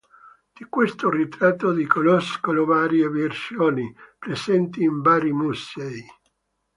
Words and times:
Di 0.51 0.65
questo 0.67 1.11
ritratto 1.11 1.71
di 1.73 1.85
conoscono 1.85 2.65
varie 2.65 3.07
versioni, 3.07 3.95
presenti 4.17 4.81
in 4.81 4.99
vari 4.99 5.31
musei. 5.31 6.03